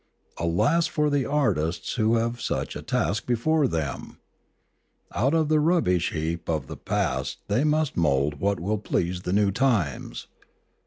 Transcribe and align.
Alas 0.39 0.87
for 0.87 1.11
the 1.11 1.27
artists 1.27 1.93
who 1.93 2.15
have 2.15 2.41
such 2.41 2.75
a 2.75 2.81
task 2.81 3.27
before 3.27 3.67
them! 3.67 4.17
Out 5.13 5.35
of 5.35 5.47
the 5.47 5.59
rubbish 5.59 6.11
heap 6.11 6.49
of 6.49 6.65
the 6.65 6.75
past 6.77 7.37
they 7.47 7.63
must 7.63 7.95
mould 7.95 8.39
what 8.39 8.59
will 8.59 8.79
please 8.79 9.21
the 9.21 9.31
new 9.31 9.51
times. 9.51 10.25